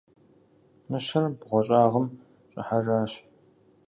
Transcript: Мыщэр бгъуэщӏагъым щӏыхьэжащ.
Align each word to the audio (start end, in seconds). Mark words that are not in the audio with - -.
Мыщэр 0.89 1.23
бгъуэщӏагъым 1.39 2.07
щӏыхьэжащ. 2.51 3.11